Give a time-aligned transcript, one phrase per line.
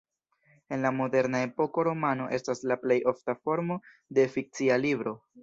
[0.75, 3.79] En la moderna epoko romano estas la plej ofta formo
[4.21, 5.17] de fikcia libro.